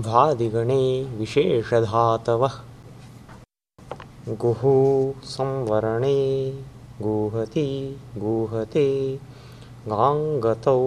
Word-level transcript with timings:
भादिगणे 0.00 0.84
विशेषधातवः 1.16 2.52
गुः 4.42 4.62
संवरणे 5.30 6.20
गुहति 7.02 7.64
गुहते 8.18 8.84
गाङ्गतौ 9.88 10.78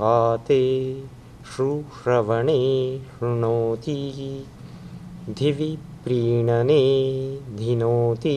गाते 0.00 0.60
शुश्रवणे 1.54 2.58
शृणोति 3.14 3.96
धिवि 5.38 5.70
प्रीणने 6.04 6.78
धिनोति 7.58 8.36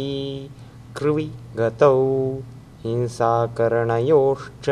कृवि 0.98 1.30
गतौ 1.60 2.02
हिंसाकरणयोश्च 2.86 4.70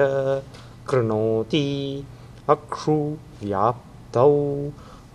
कृणोति 0.89 1.65
अक्षु 2.55 2.97
व्याप्तौ 3.43 4.31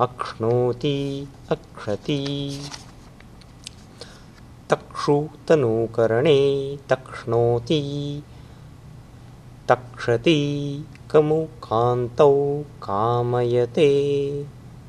अक्ष्णोति 0.00 1.28
अक्षति। 1.50 2.58
तक्षुतनुकरणे 4.70 6.38
तक्ष्णोति 6.88 7.82
तक्षति 9.68 10.40
कमुकान्तौ 11.10 12.62
कामयते 12.82 13.90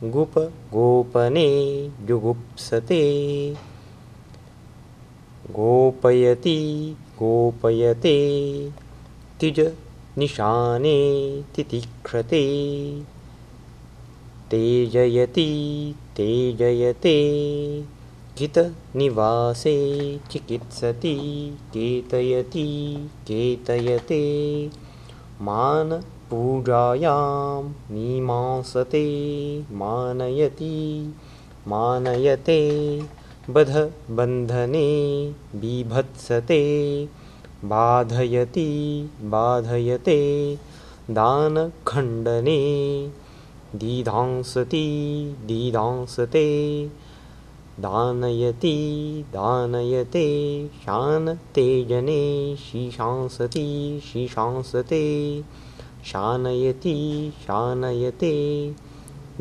गुपगोपने 0.03 1.49
जुगुप्सते। 2.02 3.03
गोपयति 5.49 6.57
गोपयते 7.19 8.17
तिजनिशाने 9.39 10.99
तितिक्षते 11.55 12.43
तेजयति 14.51 15.51
तेजयते 16.17 17.13
हितनिवासे 18.39 19.75
चिकित्सति 20.31 21.16
केतयति 21.77 22.67
केतयते। 23.27 24.19
मानपूजायां 25.41 27.63
मीमांसते 27.63 29.05
मानयति 29.71 30.75
मानयते। 31.67 32.59
बधबन्धने 33.49 34.91
बिभत्सते 35.55 36.61
बाधयति 37.65 38.69
बाधयते। 39.21 40.19
दानखण्डने 41.11 42.61
दीधांसति 43.80 44.86
दीधांसते 45.47 46.45
दानयति 47.80 48.73
दानयते 49.33 50.27
शानते 50.83 51.66
जने 51.89 52.55
शीशांसति 52.61 53.64
शीशांसते 54.05 55.03
शानयति 56.11 56.95
शानयते 57.45 58.36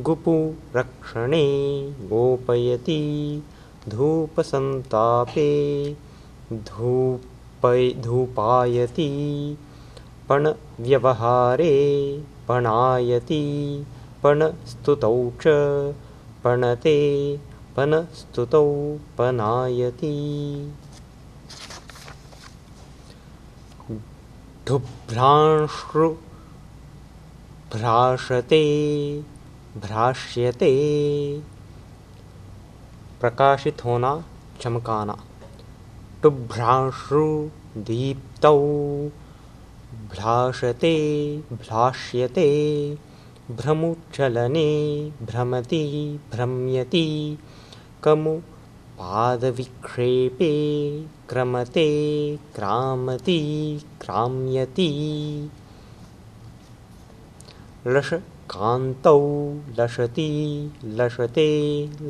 गुपुरक्षणे 0.00 1.44
गोपयति 2.10 3.00
धूपसन्तापे 3.88 5.50
धूपै 6.52 7.90
धूपायति 8.04 9.10
पणव्यवहारे 10.28 11.74
पणायति 12.48 13.44
पणस्तुतौ 14.22 15.30
पणते 16.44 16.96
पनस्तुतौ 17.76 18.66
पनायति 19.18 20.14
भ्राश्रुभ्राशते 24.70 26.20
भ्राष्यते 29.76 30.70
प्रकाशित 33.20 33.84
होना 33.84 34.12
चमकाना। 34.60 35.16
टुभ्राश्रु 36.22 37.26
दीप्तौ 37.76 38.58
भ्राशते 40.12 40.94
भ्राष्यते 41.52 42.48
भ्रमुचलने 43.58 44.68
भ्रमति 45.26 45.84
भ्रम्यति 46.32 47.06
कमु 48.04 48.34
पादविक्षेपे 48.98 50.50
क्रमते 51.28 51.86
क्रामति 52.54 53.38
क्राम्यति। 54.00 54.88
लशकान्तौ 57.86 59.18
लशति 59.78 60.28
लशते 61.00 61.48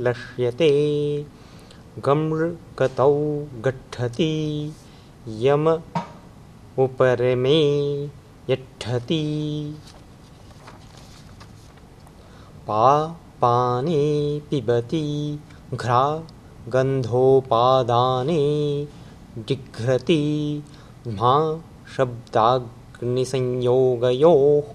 लश्यते 0.07 0.71
गमृगतौ 2.07 3.15
गच्छति 3.67 4.33
यम 5.47 5.69
उपरमे 6.85 7.61
यच्छति 8.51 9.23
पापाने 12.71 14.03
पिबति 14.51 15.39
घ्रा 15.75 16.23
गन्धोपादाने 16.69 18.43
जिघ्रति 19.39 20.63
मा 21.09 21.63
शब्दाग्निसंयोगयोः 21.97 24.75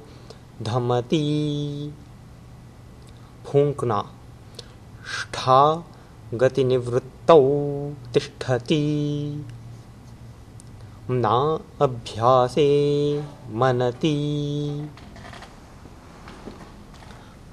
धमति। 0.64 1.24
फूङ्क्ना 3.46 4.12
ष्ठा 5.06 5.84
गतिनिवृत्तौ 6.34 7.42
तिष्ठति। 8.14 8.84
ना 11.10 11.60
अभ्यासे 11.82 12.70
मनति। 13.50 14.16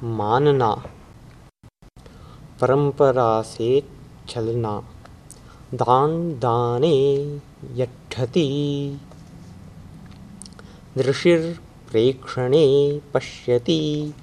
मानना। 0.02 0.84
परंपरा 2.60 3.42
से 3.42 3.82
चलना। 4.28 4.88
दान 5.74 6.38
दाने 6.38 7.38
यठति 7.72 9.00
दृशिर्प्रेक्षणे 10.98 13.00
पश्यति। 13.14 14.14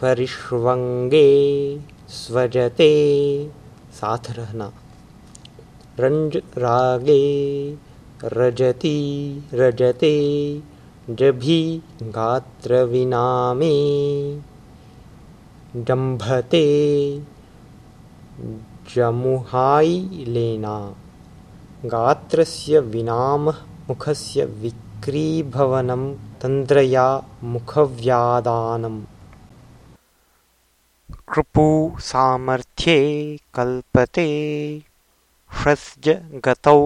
परिष्वङ्गे 0.01 1.29
स्वजते 2.09 2.91
साथ 3.91 4.31
रहना 4.31 4.73
रंज 5.99 6.37
रागे 6.37 7.21
रजति 8.23 8.97
रजते 9.53 10.13
जभी 11.09 11.81
गात्र 12.01 12.83
विनामे 12.83 13.75
जम्भते 15.75 16.65
जमुहाई 18.95 20.25
लेना। 20.27 20.95
गात्रस्य 21.85 22.79
विनामः 22.79 23.55
मुखस्य 23.89 24.45
विक्रीभवनं 24.45 26.13
तन्द्रया 26.41 27.23
मुखव्यादानम् 27.43 29.01
कृपु 31.31 31.95
सामर्थ्ये 31.99 33.37
कल्पते। 33.53 34.27
षस्ज 35.63 36.09
गतौ। 36.45 36.81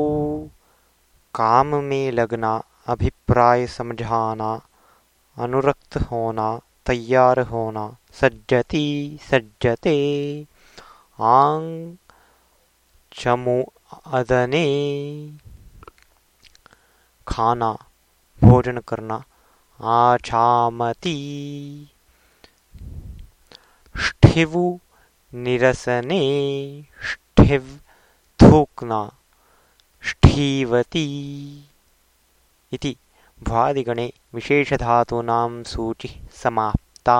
काम 1.36 1.68
में 1.68 2.12
लगना, 2.12 2.63
अभिप्राय 2.88 3.68
समझाना, 3.68 4.62
अनुरक्त 5.38 5.97
होना, 5.97 6.59
तैयार 6.86 7.39
होना, 7.39 7.97
सज्जती, 8.12 9.19
सज्जते। 9.31 10.42
आंग 11.19 11.97
चमो 13.13 13.74
अदने। 14.06 14.68
खाना, 17.27 17.77
भोजन 18.44 18.77
करना 18.77 19.24
आछामती 19.81 21.15
ष्ठिवु 24.36 24.62
निरसने 25.44 26.24
ष्ठिव 27.10 27.68
थूक्ना 28.42 29.00
ष्ठीवती 30.08 31.04
इति 32.74 32.96
भ्वादिगणे 33.44 34.12
विशेषधातूनां 34.36 35.64
सूचिः 35.72 36.18
समाप्ता 36.42 37.18